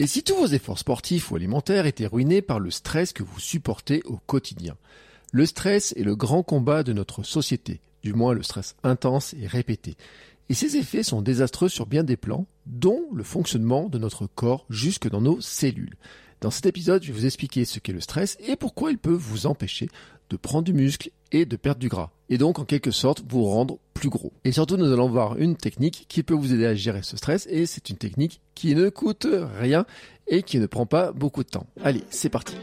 [0.00, 3.38] Et si tous vos efforts sportifs ou alimentaires étaient ruinés par le stress que vous
[3.38, 4.78] supportez au quotidien?
[5.30, 9.46] Le stress est le grand combat de notre société, du moins le stress intense et
[9.46, 9.98] répété.
[10.48, 14.64] Et ses effets sont désastreux sur bien des plans, dont le fonctionnement de notre corps
[14.70, 15.98] jusque dans nos cellules.
[16.40, 19.10] Dans cet épisode, je vais vous expliquer ce qu'est le stress et pourquoi il peut
[19.10, 19.90] vous empêcher
[20.30, 22.10] de prendre du muscle et de perdre du gras.
[22.30, 24.32] Et donc, en quelque sorte, vous rendre plus gros.
[24.44, 27.48] Et surtout, nous allons voir une technique qui peut vous aider à gérer ce stress
[27.50, 29.26] et c'est une technique qui ne coûte
[29.58, 29.84] rien
[30.28, 31.66] et qui ne prend pas beaucoup de temps.
[31.82, 32.54] Allez, c'est parti.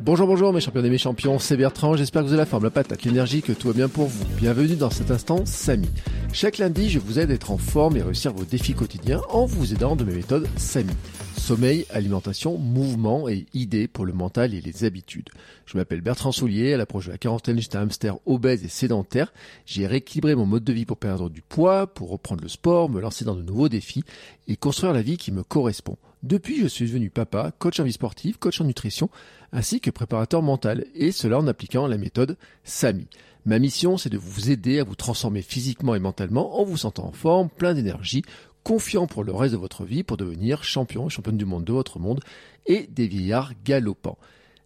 [0.00, 2.64] Bonjour, bonjour mes champions et mes champions, c'est Bertrand, j'espère que vous avez la forme,
[2.64, 4.24] la patate, l'énergie, que tout va bien pour vous.
[4.36, 5.88] Bienvenue dans cet instant Samy.
[6.32, 9.44] Chaque lundi, je vous aide à être en forme et réussir vos défis quotidiens en
[9.44, 10.92] vous aidant de mes méthodes Samy.
[11.38, 15.30] Sommeil, alimentation, mouvement et idées pour le mental et les habitudes.
[15.66, 19.32] Je m'appelle Bertrand Soulier, à l'approche de la quarantaine, j'étais un hamster obèse et sédentaire.
[19.64, 23.00] J'ai rééquilibré mon mode de vie pour perdre du poids, pour reprendre le sport, me
[23.00, 24.04] lancer dans de nouveaux défis
[24.46, 25.96] et construire la vie qui me correspond.
[26.22, 29.08] Depuis, je suis devenu papa, coach en vie sportive, coach en nutrition,
[29.52, 33.06] ainsi que préparateur mental, et cela en appliquant la méthode SAMI.
[33.48, 37.06] Ma mission, c'est de vous aider à vous transformer physiquement et mentalement en vous sentant
[37.06, 38.22] en forme, plein d'énergie,
[38.64, 41.98] confiant pour le reste de votre vie pour devenir champion, championne du monde de votre
[41.98, 42.20] monde
[42.66, 44.18] et des vieillards galopants.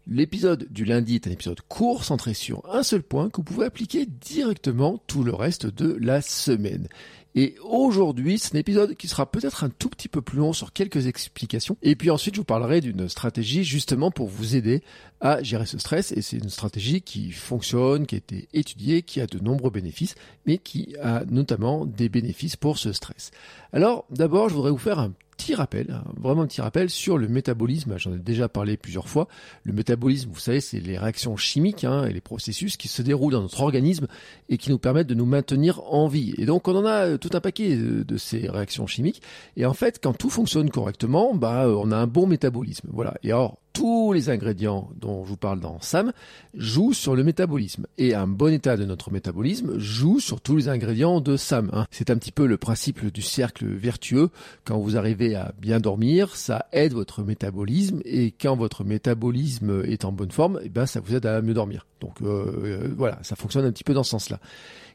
[0.08, 3.66] L'épisode du lundi est un épisode court centré sur un seul point que vous pouvez
[3.66, 6.88] appliquer directement tout le reste de la semaine.
[7.34, 10.72] Et aujourd'hui, c'est un épisode qui sera peut-être un tout petit peu plus long sur
[10.72, 11.76] quelques explications.
[11.82, 14.82] Et puis ensuite, je vous parlerai d'une stratégie justement pour vous aider
[15.20, 16.12] à gérer ce stress.
[16.12, 20.14] Et c'est une stratégie qui fonctionne, qui a été étudiée, qui a de nombreux bénéfices,
[20.46, 23.30] mais qui a notamment des bénéfices pour ce stress.
[23.72, 25.12] Alors, d'abord, je voudrais vous faire un
[25.42, 27.98] petit rappel, vraiment un petit rappel sur le métabolisme.
[27.98, 29.28] J'en ai déjà parlé plusieurs fois.
[29.64, 33.32] Le métabolisme, vous savez, c'est les réactions chimiques hein, et les processus qui se déroulent
[33.32, 34.06] dans notre organisme
[34.48, 36.34] et qui nous permettent de nous maintenir en vie.
[36.38, 39.22] Et donc, on en a tout un paquet de, ces réactions chimiques.
[39.56, 42.88] Et en fait, quand tout fonctionne correctement, bah, on a un bon métabolisme.
[42.92, 43.14] Voilà.
[43.22, 46.12] Et alors, tous les ingrédients dont je vous parle dans SAM
[46.54, 47.86] jouent sur le métabolisme.
[47.98, 51.70] Et un bon état de notre métabolisme joue sur tous les ingrédients de SAM.
[51.72, 51.86] Hein.
[51.90, 54.30] C'est un petit peu le principe du cercle vertueux.
[54.64, 58.00] Quand vous arrivez à bien dormir, ça aide votre métabolisme.
[58.04, 61.54] Et quand votre métabolisme est en bonne forme, eh ben, ça vous aide à mieux
[61.54, 61.86] dormir.
[62.00, 64.40] Donc euh, euh, voilà, ça fonctionne un petit peu dans ce sens-là.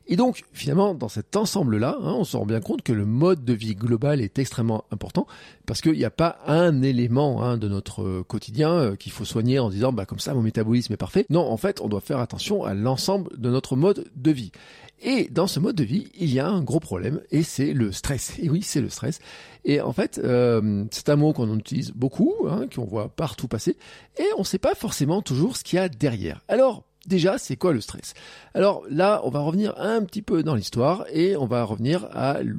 [0.08, 3.44] Et donc, finalement, dans cet ensemble-là, hein, on se rend bien compte que le mode
[3.44, 5.28] de vie global est extrêmement important
[5.66, 9.26] parce qu'il n'y a pas un élément hein, de notre euh, quotidien euh, qu'il faut
[9.26, 11.26] soigner en disant, bah comme ça, mon métabolisme est parfait.
[11.30, 14.52] Non, en fait, on doit faire attention à l'ensemble de notre mode de vie.
[15.02, 17.92] Et dans ce mode de vie, il y a un gros problème, et c'est le
[17.92, 18.34] stress.
[18.42, 19.20] Et oui, c'est le stress.
[19.64, 23.78] Et en fait, euh, c'est un mot qu'on utilise beaucoup, hein, qu'on voit partout passer,
[24.18, 26.44] et on ne sait pas forcément toujours ce qu'il y a derrière.
[26.48, 28.14] Alors, Déjà, c'est quoi le stress?
[28.54, 32.10] Alors là, on va revenir un petit peu dans l'histoire et on va revenir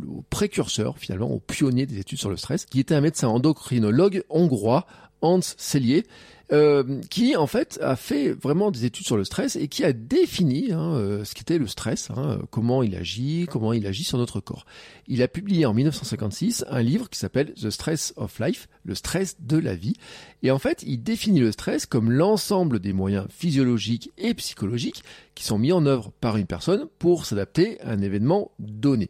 [0.09, 4.25] au précurseur, finalement, au pionnier des études sur le stress, qui était un médecin endocrinologue
[4.31, 4.87] hongrois,
[5.21, 6.05] Hans Sellier,
[6.51, 9.93] euh, qui en fait a fait vraiment des études sur le stress et qui a
[9.93, 14.17] défini hein, euh, ce qu'était le stress, hein, comment il agit, comment il agit sur
[14.17, 14.65] notre corps.
[15.07, 19.37] Il a publié en 1956 un livre qui s'appelle The Stress of Life, le stress
[19.41, 19.95] de la vie,
[20.43, 25.03] et en fait il définit le stress comme l'ensemble des moyens physiologiques et psychologiques
[25.39, 29.07] qui sont mis en œuvre par une personne pour s'adapter à un événement donné.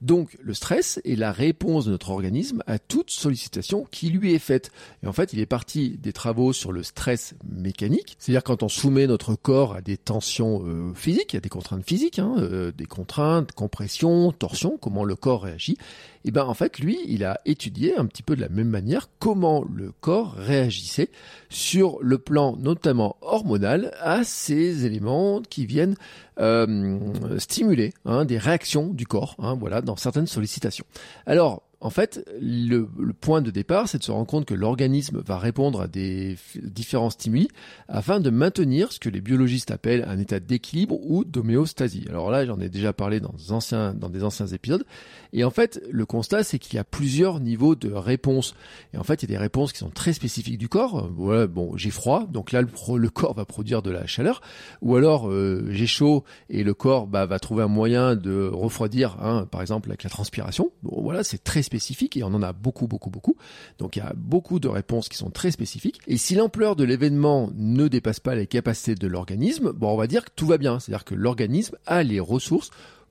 [0.00, 4.38] Donc le stress est la réponse de notre organisme à toute sollicitation qui lui est
[4.38, 4.70] faite.
[5.02, 8.68] Et en fait, il est parti des travaux sur le stress mécanique, c'est-à-dire quand on
[8.68, 12.86] soumet notre corps à des tensions euh, physiques, a des contraintes physiques, hein, euh, des
[12.86, 15.78] contraintes, compression, torsion, comment le corps réagit.
[16.24, 19.08] Et ben en fait, lui, il a étudié un petit peu de la même manière
[19.18, 21.10] comment le corps réagissait
[21.48, 25.96] sur le plan notamment hormonal à ces éléments qui viennent
[26.38, 26.98] euh,
[27.38, 30.86] stimuler hein, des réactions du corps, hein, voilà, dans certaines sollicitations.
[31.26, 32.86] Alors, En fait, le,
[33.20, 37.10] point de départ, c'est de se rendre compte que l'organisme va répondre à des différents
[37.10, 37.48] stimuli
[37.88, 42.04] afin de maintenir ce que les biologistes appellent un état d'équilibre ou d'homéostasie.
[42.08, 44.84] Alors là, j'en ai déjà parlé dans, anciens, dans des anciens épisodes.
[45.32, 48.54] Et en fait, le constat, c'est qu'il y a plusieurs niveaux de réponse.
[48.94, 51.10] Et en fait, il y a des réponses qui sont très spécifiques du corps.
[51.16, 54.40] Voilà, bon, j'ai froid, donc là, le, corps va produire de la chaleur.
[54.82, 59.16] Ou alors, euh, j'ai chaud et le corps bah, va trouver un moyen de refroidir,
[59.20, 60.70] hein, par exemple avec la transpiration.
[60.84, 61.71] Bon, voilà, c'est très spécifique
[62.16, 63.36] et on en a beaucoup, beaucoup, beaucoup.
[63.78, 66.00] Donc il y a beaucoup de réponses qui sont très spécifiques.
[66.06, 70.06] Et si l'ampleur de l'événement ne dépasse pas les capacités de l'organisme, bon, on va
[70.06, 70.78] dire que tout va bien.
[70.78, 72.70] C'est-à-dire que l'organisme a les ressources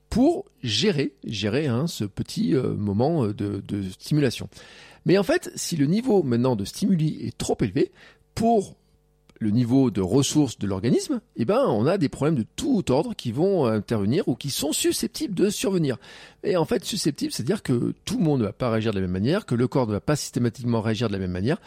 [0.10, 4.50] pour gérer, gérer hein, ce petit euh, moment euh, de stimulation.
[5.06, 7.92] Mais en fait, si le niveau maintenant de stimuli est trop élevé,
[8.36, 8.76] pour
[9.42, 13.16] le niveau de ressources de l'organisme, eh ben, on a des problèmes de tout ordre
[13.16, 15.98] qui vont intervenir ou qui sont susceptibles de survenir.
[16.44, 19.02] Et en fait, susceptible, c'est-à-dire que tout le monde ne va pas réagir de la
[19.02, 21.58] même manière, que le corps ne va pas systématiquement réagir de la même manière,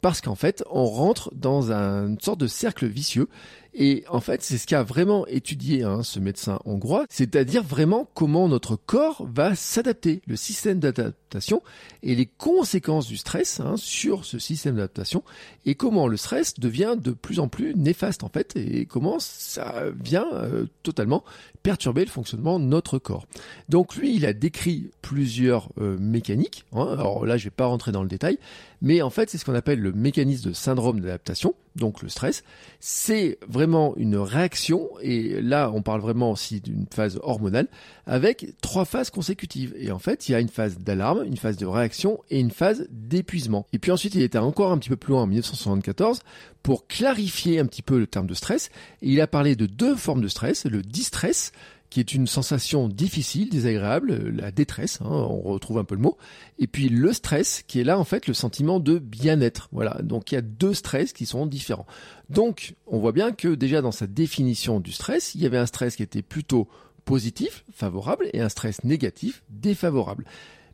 [0.00, 3.28] parce qu'en fait, on rentre dans une sorte de cercle vicieux
[3.74, 8.48] et en fait, c'est ce qu'a vraiment étudié hein, ce médecin hongrois, c'est-à-dire vraiment comment
[8.48, 11.62] notre corps va s'adapter, le système d'adaptation
[12.02, 15.22] et les conséquences du stress hein, sur ce système d'adaptation,
[15.66, 19.84] et comment le stress devient de plus en plus néfaste en fait, et comment ça
[20.02, 21.24] vient euh, totalement
[21.62, 23.26] perturber le fonctionnement de notre corps.
[23.68, 26.64] Donc lui, il a décrit plusieurs euh, mécaniques.
[26.72, 26.88] Hein.
[26.92, 28.38] alors là, je vais pas rentrer dans le détail,
[28.82, 32.42] mais en fait, c'est ce qu'on appelle le mécanisme de syndrome d'adaptation, donc le stress.
[32.80, 37.68] C'est vraiment une réaction, et là, on parle vraiment aussi d'une phase hormonale,
[38.06, 39.74] avec trois phases consécutives.
[39.78, 42.50] Et en fait, il y a une phase d'alarme, une phase de réaction et une
[42.50, 43.66] phase d'épuisement.
[43.72, 46.20] Et puis ensuite, il était encore un petit peu plus loin en 1974
[46.62, 48.70] pour clarifier un petit peu le terme de stress.
[49.02, 51.52] Et il a parlé de deux formes de stress, le distress,
[51.90, 56.16] qui est une sensation difficile, désagréable, la détresse, hein, on retrouve un peu le mot,
[56.58, 59.68] et puis le stress, qui est là en fait le sentiment de bien-être.
[59.72, 61.86] Voilà, donc il y a deux stress qui sont différents.
[62.30, 65.66] Donc on voit bien que déjà dans sa définition du stress, il y avait un
[65.66, 66.68] stress qui était plutôt
[67.04, 70.24] positif, favorable, et un stress négatif, défavorable.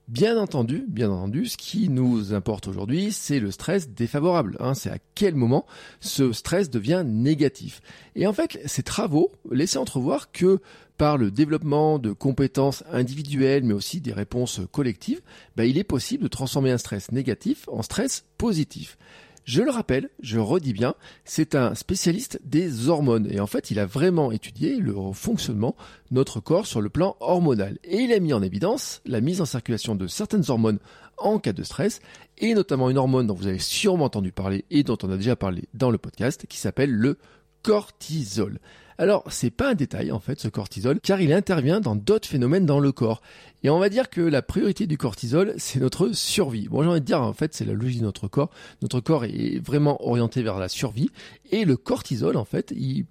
[0.09, 4.57] Bien entendu, bien entendu, ce qui nous importe aujourd'hui, c'est le stress défavorable.
[4.61, 4.75] Hein.
[4.75, 5.67] c'est à quel moment
[5.99, 7.81] ce stress devient négatif.
[8.15, 10.61] Et en fait, ces travaux laissaient entrevoir que
[10.97, 15.23] par le développement de compétences individuelles, mais aussi des réponses collectives,
[15.57, 18.99] bah, il est possible de transformer un stress négatif en stress positif.
[19.47, 23.79] Je le rappelle, je redis bien, c'est un spécialiste des hormones et en fait il
[23.79, 25.77] a vraiment étudié le fonctionnement
[26.11, 29.41] de notre corps sur le plan hormonal et il a mis en évidence la mise
[29.41, 30.81] en circulation de certaines hormones
[31.17, 32.01] en cas de stress
[32.39, 35.37] et notamment une hormone dont vous avez sûrement entendu parler et dont on a déjà
[35.37, 37.17] parlé dans le podcast qui s'appelle le
[37.63, 38.59] cortisol.
[38.99, 42.65] Alors, c'est pas un détail en fait ce cortisol, car il intervient dans d'autres phénomènes
[42.65, 43.21] dans le corps.
[43.63, 46.69] Et on va dire que la priorité du cortisol, c'est notre survie.
[46.69, 48.51] Bon, j'ai envie de dire, en fait, c'est la logique de notre corps.
[48.81, 51.11] Notre corps est vraiment orienté vers la survie.
[51.51, 53.07] Et le cortisol, en fait, il,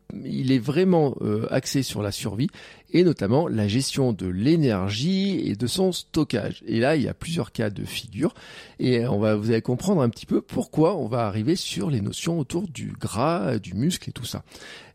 [0.52, 2.48] est vraiment euh, axé sur la survie
[2.92, 6.64] et notamment la gestion de l'énergie et de son stockage.
[6.66, 8.34] Et là, il y a plusieurs cas de figure.
[8.80, 12.00] Et on va, vous allez comprendre un petit peu pourquoi on va arriver sur les
[12.00, 14.44] notions autour du gras, du muscle et tout ça.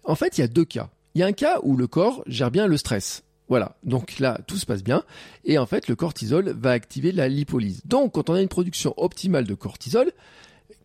[0.04, 0.90] En fait, il y a deux cas.
[1.14, 3.22] Il y a un cas où le corps gère bien le stress.
[3.48, 5.02] Voilà, donc là, tout se passe bien.
[5.44, 7.82] Et en fait, le cortisol va activer la lipolyse.
[7.84, 10.12] Donc, quand on a une production optimale de cortisol,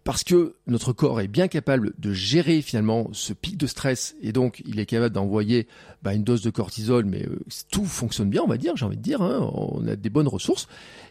[0.04, 4.32] parce que notre corps est bien capable de gérer finalement ce pic de stress et
[4.32, 5.68] donc il est capable d'envoyer
[6.04, 7.40] bah, une dose de cortisol, mais euh,
[7.72, 10.28] tout fonctionne bien, on va dire, j'ai envie de dire, hein, on a des bonnes
[10.28, 10.68] ressources.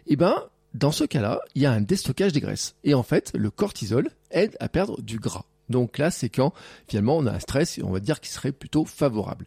[0.06, 0.36] Et ben,
[0.74, 2.76] dans ce cas-là, il y a un déstockage des graisses.
[2.84, 5.44] Et en fait, le cortisol aide à perdre du gras.
[5.68, 6.52] Donc là, c'est quand
[6.88, 9.46] finalement on a un stress, on va dire, qui serait plutôt favorable.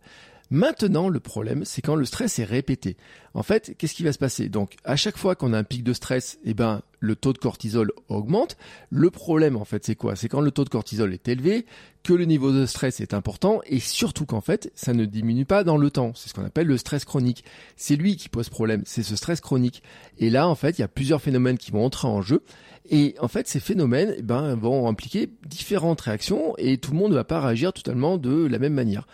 [0.49, 2.95] Maintenant, le problème, c'est quand le stress est répété.
[3.33, 4.49] En fait, qu'est-ce qui va se passer?
[4.49, 7.37] Donc, à chaque fois qu'on a un pic de stress, eh ben, le taux de
[7.37, 8.57] cortisol augmente.
[8.89, 10.15] Le problème, en fait, c'est quoi?
[10.15, 11.65] C'est quand le taux de cortisol est élevé,
[12.03, 15.63] que le niveau de stress est important, et surtout qu'en fait, ça ne diminue pas
[15.63, 16.13] dans le temps.
[16.15, 17.43] C'est ce qu'on appelle le stress chronique.
[17.75, 19.83] C'est lui qui pose problème, c'est ce stress chronique.
[20.17, 22.41] Et là, en fait, il y a plusieurs phénomènes qui vont entrer en jeu.
[22.89, 27.11] Et en fait, ces phénomènes eh ben, vont impliquer différentes réactions et tout le monde
[27.11, 29.07] ne va pas réagir totalement de la même manière.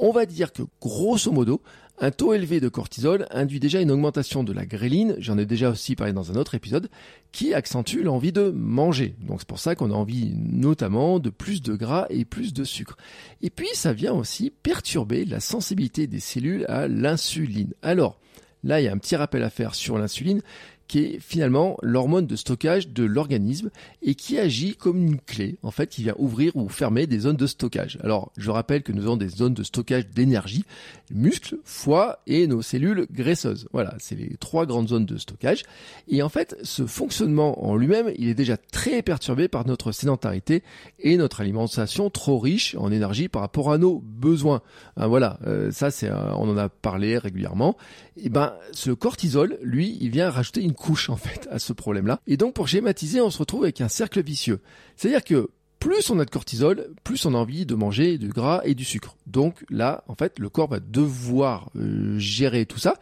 [0.00, 1.60] On va dire que grosso modo,
[1.98, 5.70] un taux élevé de cortisol induit déjà une augmentation de la gréline, j'en ai déjà
[5.70, 6.88] aussi parlé dans un autre épisode,
[7.32, 9.16] qui accentue l'envie de manger.
[9.26, 12.62] Donc c'est pour ça qu'on a envie notamment de plus de gras et plus de
[12.62, 12.96] sucre.
[13.42, 17.74] Et puis ça vient aussi perturber la sensibilité des cellules à l'insuline.
[17.82, 18.20] Alors,
[18.62, 20.42] là il y a un petit rappel à faire sur l'insuline
[20.88, 23.70] qui est finalement l'hormone de stockage de l'organisme
[24.02, 27.36] et qui agit comme une clé, en fait, qui vient ouvrir ou fermer des zones
[27.36, 27.98] de stockage.
[28.02, 30.64] Alors, je rappelle que nous avons des zones de stockage d'énergie,
[31.10, 33.68] muscles, foie et nos cellules graisseuses.
[33.72, 35.64] Voilà, c'est les trois grandes zones de stockage.
[36.08, 40.62] Et en fait, ce fonctionnement en lui-même, il est déjà très perturbé par notre sédentarité
[40.98, 44.62] et notre alimentation trop riche en énergie par rapport à nos besoins.
[44.96, 47.76] Hein, voilà, euh, ça c'est, on en a parlé régulièrement.
[48.16, 52.20] Et ben, ce cortisol, lui, il vient rajouter une couche en fait à ce problème-là.
[52.26, 54.60] Et donc, pour schématiser, on se retrouve avec un cercle vicieux.
[54.96, 58.60] C'est-à-dire que plus on a de cortisol, plus on a envie de manger du gras
[58.64, 59.16] et du sucre.
[59.26, 62.94] Donc là, en fait, le corps va devoir euh, gérer tout ça.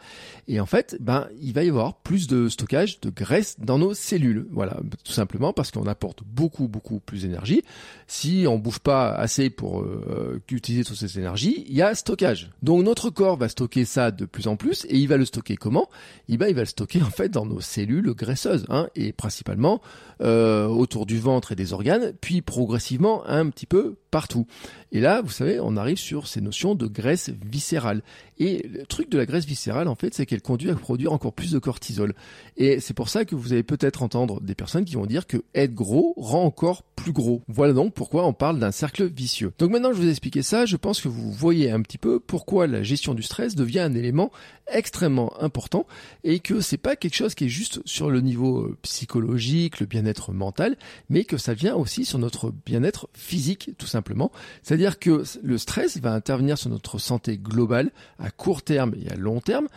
[0.47, 3.93] Et en fait, ben, il va y avoir plus de stockage de graisse dans nos
[3.93, 4.47] cellules.
[4.51, 7.63] Voilà, tout simplement parce qu'on apporte beaucoup, beaucoup plus d'énergie.
[8.07, 12.51] Si on bouge pas assez pour euh, utiliser toutes ces énergies, il y a stockage.
[12.61, 14.85] Donc notre corps va stocker ça de plus en plus.
[14.89, 15.89] Et il va le stocker comment?
[16.29, 18.65] Eh ben, Il va le stocker en fait dans nos cellules graisseuses.
[18.69, 19.81] Hein, et principalement
[20.21, 22.13] euh, autour du ventre et des organes.
[22.21, 22.41] Puis
[23.25, 24.47] un petit peu partout.
[24.91, 28.01] Et là, vous savez, on arrive sur ces notions de graisse viscérale.
[28.39, 31.33] Et le truc de la graisse viscérale, en fait, c'est qu'elle conduit à produire encore
[31.33, 32.13] plus de cortisol.
[32.55, 35.37] Et c'est pour ça que vous allez peut-être entendre des personnes qui vont dire que
[35.55, 37.41] être gros rend encore plus gros.
[37.47, 39.53] Voilà donc pourquoi on parle d'un cercle vicieux.
[39.59, 42.19] Donc maintenant je vous ai expliqué ça, je pense que vous voyez un petit peu
[42.19, 44.31] pourquoi la gestion du stress devient un élément
[44.67, 45.85] extrêmement important
[46.23, 49.85] et que c'est pas quelque chose qui est juste sur le niveau euh, psychologique, le
[49.85, 50.75] bien-être mental,
[51.09, 53.96] mais que ça vient aussi sur notre bien-être physique, tout simplement.
[54.63, 59.15] C'est-à-dire que le stress va intervenir sur notre santé globale à court terme et à
[59.15, 59.67] long terme,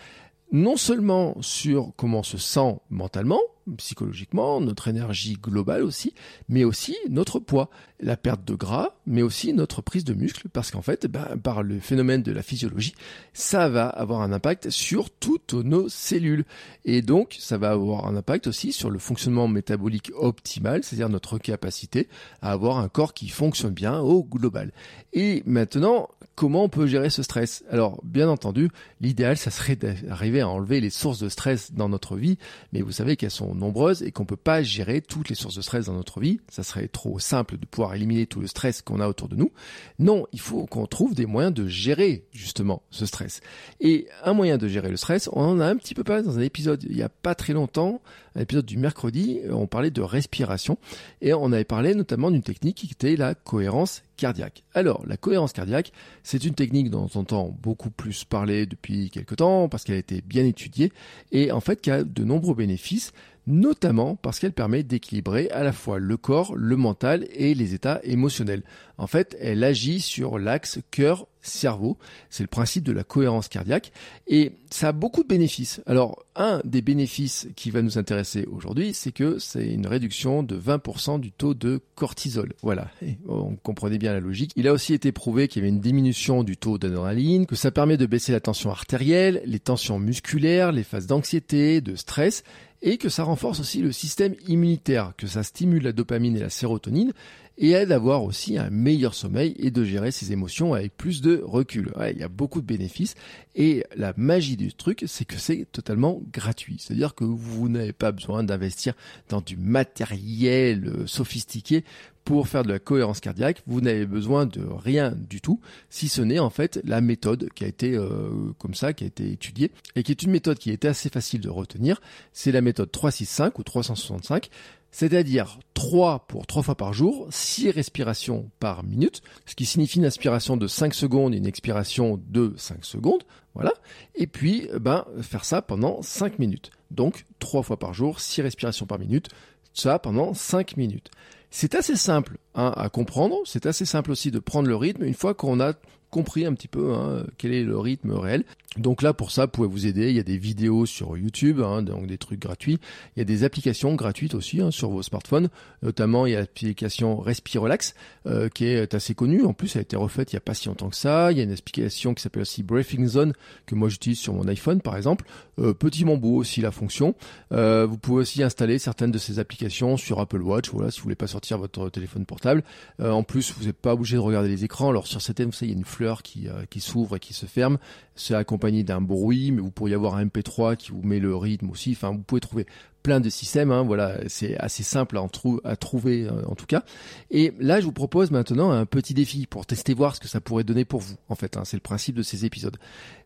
[0.53, 3.41] non seulement sur comment on se sent mentalement,
[3.77, 6.15] psychologiquement, notre énergie globale aussi,
[6.49, 10.71] mais aussi notre poids, la perte de gras, mais aussi notre prise de muscle, parce
[10.71, 12.95] qu'en fait, ben, par le phénomène de la physiologie,
[13.33, 16.45] ça va avoir un impact sur toutes nos cellules.
[16.85, 21.39] Et donc, ça va avoir un impact aussi sur le fonctionnement métabolique optimal, c'est-à-dire notre
[21.39, 22.09] capacité
[22.43, 24.73] à avoir un corps qui fonctionne bien au global.
[25.13, 26.09] Et maintenant,
[26.41, 28.71] comment on peut gérer ce stress Alors, bien entendu,
[29.03, 32.39] l'idéal, ça serait d'arriver à enlever les sources de stress dans notre vie,
[32.73, 35.61] mais vous savez qu'elles sont nombreuses et qu'on peut pas gérer toutes les sources de
[35.61, 36.41] stress dans notre vie.
[36.49, 39.53] Ça serait trop simple de pouvoir éliminer tout le stress qu'on a autour de nous.
[39.99, 43.43] Non, il faut qu'on trouve des moyens de gérer justement ce stress.
[43.83, 46.39] Et un moyen de gérer le stress, on en a un petit peu parlé dans
[46.39, 48.01] un épisode il y a pas très longtemps,
[48.35, 50.79] un épisode du mercredi, on parlait de respiration
[51.21, 54.65] et on avait parlé notamment d'une technique qui était la cohérence cardiaque.
[54.75, 59.35] Alors, la cohérence cardiaque, c'est une technique dont on entend beaucoup plus parler depuis quelque
[59.35, 60.93] temps parce qu'elle a été bien étudiée
[61.33, 63.13] et en fait qui a de nombreux bénéfices
[63.47, 68.01] notamment parce qu'elle permet d'équilibrer à la fois le corps, le mental et les états
[68.05, 68.63] émotionnels.
[69.01, 71.97] En fait, elle agit sur l'axe cœur-cerveau.
[72.29, 73.93] C'est le principe de la cohérence cardiaque
[74.27, 75.81] et ça a beaucoup de bénéfices.
[75.87, 80.61] Alors, un des bénéfices qui va nous intéresser aujourd'hui, c'est que c'est une réduction de
[80.61, 82.53] 20% du taux de cortisol.
[82.63, 82.91] Voilà,
[83.27, 84.53] on comprenait bien la logique.
[84.57, 87.71] Il a aussi été prouvé qu'il y avait une diminution du taux d'adrénaline, que ça
[87.71, 92.45] permet de baisser la tension artérielle, les tensions musculaires, les phases d'anxiété, de stress
[92.83, 96.51] et que ça renforce aussi le système immunitaire, que ça stimule la dopamine et la
[96.51, 97.13] sérotonine
[97.61, 101.21] et aide à avoir aussi un meilleur sommeil et de gérer ses émotions avec plus
[101.21, 101.93] de recul.
[102.11, 103.15] il y a beaucoup de bénéfices
[103.55, 106.77] et la magie du truc, c'est que c'est totalement gratuit.
[106.81, 108.95] C'est-à-dire que vous n'avez pas besoin d'investir
[109.29, 111.85] dans du matériel euh, sophistiqué
[112.25, 116.23] pour faire de la cohérence cardiaque, vous n'avez besoin de rien du tout, si ce
[116.23, 119.73] n'est en fait la méthode qui a été euh, comme ça, qui a été étudiée,
[119.97, 122.01] et qui est une méthode qui était assez facile de retenir.
[122.33, 124.51] C'est la méthode 365 ou 365,
[124.91, 130.07] c'est-à-dire 3 pour 3 fois par jour, 6 respirations par minute, ce qui signifie une
[130.07, 133.23] inspiration de 5 secondes et une expiration de 5 secondes,
[133.55, 133.73] voilà.
[134.15, 136.71] Et puis, ben, faire ça pendant 5 minutes.
[136.91, 139.29] Donc, 3 fois par jour, 6 respirations par minute,
[139.73, 141.11] ça pendant 5 minutes.
[141.51, 145.15] C'est assez simple hein, à comprendre, c'est assez simple aussi de prendre le rythme une
[145.15, 145.73] fois qu'on a
[146.11, 148.45] compris un petit peu hein, quel est le rythme réel.
[148.77, 150.11] Donc là, pour ça, vous pouvez vous aider.
[150.11, 152.79] Il y a des vidéos sur YouTube, hein, donc des trucs gratuits.
[153.17, 155.49] Il y a des applications gratuites aussi hein, sur vos smartphones.
[155.83, 157.95] Notamment, il y a l'application Respirelax
[158.27, 159.45] euh, qui est assez connue.
[159.45, 161.33] En plus, elle a été refaite il n'y a pas si longtemps que ça.
[161.33, 163.33] Il y a une application qui s'appelle aussi Breathing Zone
[163.67, 165.25] que moi j'utilise sur mon iPhone, par exemple.
[165.59, 167.17] Euh, petit bambou aussi la fonction.
[167.51, 170.71] Euh, vous pouvez aussi installer certaines de ces applications sur Apple Watch.
[170.71, 172.63] Voilà, si vous voulez pas sortir votre téléphone portable.
[173.01, 174.91] en plus, vous n'êtes pas obligé de regarder les écrans.
[174.91, 175.85] Alors sur certaines, vous savez, il y a une
[176.23, 177.79] qui, qui s'ouvre et qui se ferme
[178.21, 181.71] c'est accompagné d'un bruit, mais vous pourriez avoir un MP3 qui vous met le rythme
[181.71, 181.93] aussi.
[181.93, 182.67] Enfin, vous pouvez trouver
[183.03, 183.71] plein de systèmes.
[183.71, 185.19] Hein, voilà, c'est assez simple
[185.65, 186.85] à, trouver euh, en tout cas.
[187.31, 190.41] Et là, je vous propose maintenant un petit défi pour tester voir ce que ça
[190.41, 191.17] pourrait donner pour vous.
[191.29, 192.77] En fait, hein, c'est le principe de ces épisodes.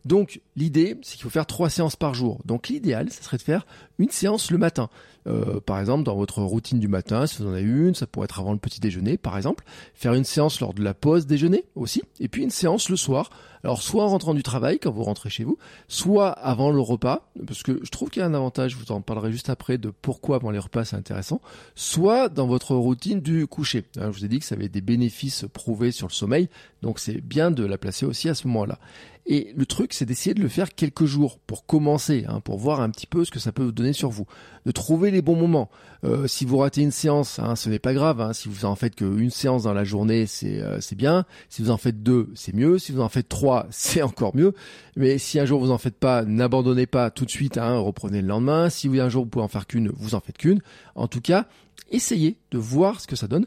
[0.04, 2.40] Donc, l'idée, c'est qu'il faut faire trois séances par jour.
[2.44, 3.66] Donc, l'idéal, ça serait de faire
[3.98, 4.90] une séance le matin.
[5.26, 8.26] Euh, par exemple, dans votre routine du matin, si vous en avez une, ça pourrait
[8.26, 9.64] être avant le petit déjeuner, par exemple.
[9.94, 13.30] Faire une séance lors de la pause déjeuner aussi, et puis une séance le soir.
[13.64, 15.56] Alors, soit en rentrant du travail, quand vous rentrez chez vous,
[15.88, 18.92] soit avant le repas, parce que je trouve qu'il y a un avantage, je vous
[18.92, 21.40] en parlerai juste après de pourquoi avant les repas c'est intéressant,
[21.74, 23.84] soit dans votre routine du coucher.
[23.96, 26.50] je vous ai dit que ça avait des bénéfices prouvés sur le sommeil,
[26.82, 28.78] donc c'est bien de la placer aussi à ce moment-là.
[29.26, 32.82] Et le truc, c'est d'essayer de le faire quelques jours pour commencer, hein, pour voir
[32.82, 34.26] un petit peu ce que ça peut vous donner sur vous.
[34.66, 35.70] De trouver les bons moments.
[36.04, 38.20] Euh, si vous ratez une séance, hein, ce n'est pas grave.
[38.20, 38.34] Hein.
[38.34, 41.24] si vous en faites qu'une séance dans la journée, euh, c'est bien.
[41.48, 42.78] Si vous en faites deux, c'est mieux.
[42.78, 44.54] Si vous en faites trois, c'est encore mieux.
[44.96, 47.58] Mais si un jour vous en faites pas, n'abandonnez pas tout de suite.
[47.58, 48.70] Hein, reprenez le lendemain.
[48.70, 50.60] Si un jour vous pouvez en faire qu'une, vous en faites qu'une.
[50.94, 51.46] En tout cas,
[51.90, 53.46] essayez de voir ce que ça donne.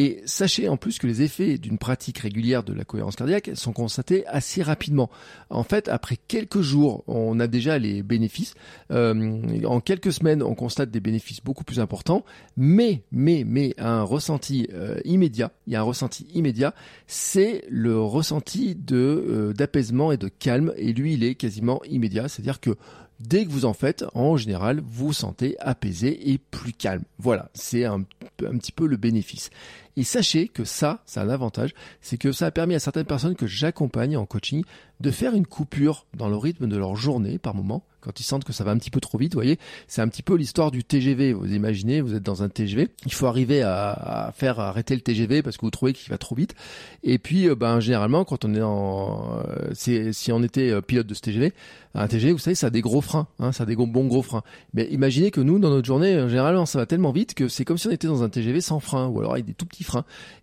[0.00, 3.72] Et sachez en plus que les effets d'une pratique régulière de la cohérence cardiaque sont
[3.72, 5.10] constatés assez rapidement.
[5.50, 8.54] En fait, après quelques jours, on a déjà les bénéfices.
[8.92, 12.24] Euh, en quelques semaines, on constate des bénéfices beaucoup plus importants.
[12.56, 16.76] Mais, mais, mais, un ressenti euh, immédiat, il y a un ressenti immédiat,
[17.08, 20.72] c'est le ressenti de euh, d'apaisement et de calme.
[20.76, 22.28] Et lui, il est quasiment immédiat.
[22.28, 22.76] C'est-à-dire que
[23.20, 27.02] Dès que vous en faites, en général, vous vous sentez apaisé et plus calme.
[27.18, 28.04] Voilà, c'est un,
[28.46, 29.50] un, petit peu le bénéfice.
[29.98, 33.34] Et sachez que ça, c'est un avantage, c'est que ça a permis à certaines personnes
[33.34, 34.62] que j'accompagne en coaching
[35.00, 38.44] de faire une coupure dans le rythme de leur journée par moment, quand ils sentent
[38.44, 40.70] que ça va un petit peu trop vite, vous voyez, c'est un petit peu l'histoire
[40.70, 41.32] du TGV.
[41.32, 45.42] Vous imaginez, vous êtes dans un TGV, il faut arriver à, faire arrêter le TGV
[45.42, 46.54] parce que vous trouvez qu'il va trop vite.
[47.02, 51.06] Et puis, euh, ben généralement, quand on est en, euh, si on était euh, pilote
[51.06, 51.52] de ce TGV,
[51.94, 54.22] un TGV, vous savez, ça a des gros freins, hein, ça a des bons gros
[54.22, 54.42] freins.
[54.74, 57.78] Mais imaginez que nous, dans notre journée, généralement, ça va tellement vite que c'est comme
[57.78, 59.84] si on était dans un TGV sans frein, ou alors avec des tout petits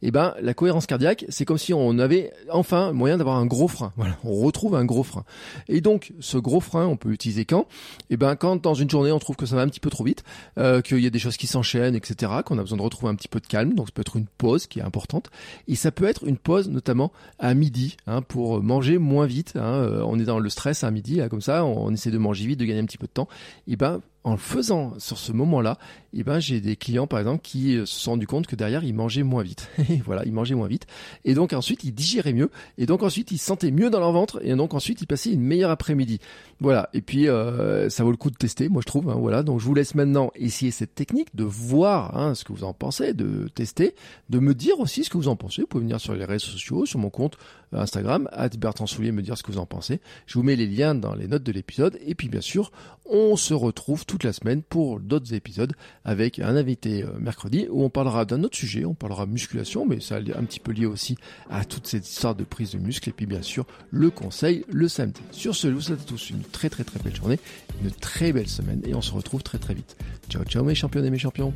[0.01, 3.67] Et ben, la cohérence cardiaque, c'est comme si on avait enfin moyen d'avoir un gros
[3.67, 3.93] frein.
[3.95, 5.23] Voilà, on retrouve un gros frein.
[5.67, 7.67] Et donc, ce gros frein, on peut l'utiliser quand?
[8.09, 10.03] Et ben, quand dans une journée, on trouve que ça va un petit peu trop
[10.03, 10.23] vite,
[10.57, 13.15] euh, qu'il y a des choses qui s'enchaînent, etc., qu'on a besoin de retrouver un
[13.15, 13.73] petit peu de calme.
[13.73, 15.29] Donc, ça peut être une pause qui est importante.
[15.67, 19.53] Et ça peut être une pause, notamment à midi, hein, pour manger moins vite.
[19.55, 19.61] Hein.
[19.61, 22.59] Euh, on est dans le stress à midi, comme ça, on, essaie de manger vite,
[22.59, 23.27] de gagner un petit peu de temps.
[23.67, 25.77] Et ben, en le faisant sur ce moment-là,
[26.13, 28.83] eh ben j'ai des clients par exemple qui euh, se sont rendus compte que derrière
[28.83, 29.69] ils mangeaient moins vite.
[30.05, 30.87] voilà, ils mangeaient moins vite
[31.25, 34.11] et donc ensuite ils digéraient mieux et donc ensuite ils se sentaient mieux dans leur
[34.11, 36.19] ventre et donc ensuite ils passaient une meilleure après-midi.
[36.59, 39.09] Voilà, et puis euh, ça vaut le coup de tester, moi je trouve.
[39.09, 42.51] Hein, voilà, donc je vous laisse maintenant essayer cette technique, de voir hein, ce que
[42.51, 43.93] vous en pensez, de tester,
[44.29, 45.61] de me dire aussi ce que vous en pensez.
[45.61, 47.37] Vous pouvez venir sur les réseaux sociaux, sur mon compte
[47.73, 48.27] euh, Instagram,
[48.57, 49.99] Bertrand Soulier, me dire ce que vous en pensez.
[50.25, 52.71] Je vous mets les liens dans les notes de l'épisode et puis bien sûr
[53.05, 57.89] on se retrouve la semaine pour d'autres épisodes avec un invité euh, mercredi où on
[57.89, 61.17] parlera d'un autre sujet, on parlera musculation, mais ça est un petit peu lié aussi
[61.49, 64.87] à toute cette histoire de prise de muscle et puis bien sûr le conseil le
[64.87, 65.21] samedi.
[65.31, 67.39] Sur ce, je vous souhaite à tous une très très très belle journée,
[67.83, 69.97] une très belle semaine et on se retrouve très très vite.
[70.29, 71.53] Ciao ciao mes champions et mes champions